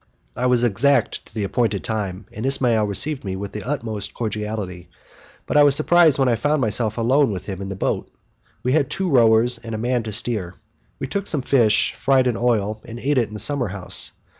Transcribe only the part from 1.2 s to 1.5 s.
to the